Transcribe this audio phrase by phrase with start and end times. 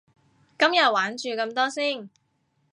[0.57, 2.09] 今日玩住咁多先